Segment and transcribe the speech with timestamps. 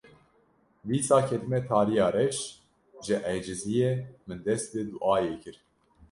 [0.89, 2.37] Dîsa ketime tariya reş,
[3.05, 3.91] ji eciziyê
[4.25, 5.55] min dest bi duayê kir